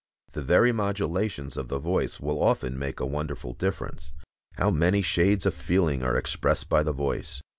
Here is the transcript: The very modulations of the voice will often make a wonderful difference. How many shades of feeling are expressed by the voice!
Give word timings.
The 0.31 0.41
very 0.41 0.71
modulations 0.71 1.55
of 1.57 1.67
the 1.67 1.77
voice 1.77 2.19
will 2.19 2.41
often 2.41 2.79
make 2.79 2.99
a 2.99 3.05
wonderful 3.05 3.53
difference. 3.53 4.13
How 4.55 4.71
many 4.71 5.03
shades 5.03 5.45
of 5.45 5.53
feeling 5.53 6.01
are 6.03 6.17
expressed 6.17 6.67
by 6.69 6.81
the 6.81 6.91
voice! 6.91 7.39